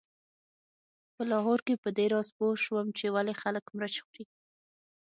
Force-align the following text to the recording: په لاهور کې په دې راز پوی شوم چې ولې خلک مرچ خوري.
په 1.13 1.21
لاهور 1.31 1.59
کې 1.65 1.81
په 1.83 1.89
دې 1.97 2.05
راز 2.13 2.27
پوی 2.37 2.53
شوم 2.63 2.87
چې 2.97 3.05
ولې 3.15 3.33
خلک 3.41 3.65
مرچ 3.77 3.95
خوري. 4.05 4.23